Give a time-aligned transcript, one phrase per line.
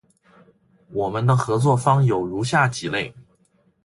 [0.93, 3.13] 我们的合作方有如下几类：